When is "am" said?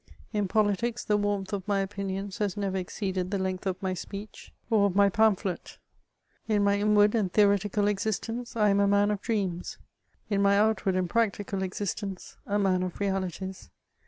8.69-8.79